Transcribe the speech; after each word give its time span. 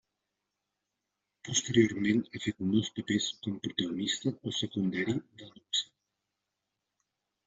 Posteriorment 1.49 2.21
ha 2.23 2.39
fet 2.45 2.63
molts 2.69 2.89
papers 2.95 3.27
com 3.43 3.59
protagonista 3.67 4.33
o 4.33 4.55
secundari 4.61 5.15
de 5.43 5.51
luxe. 5.51 5.85